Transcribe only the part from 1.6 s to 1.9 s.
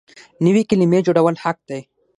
دی.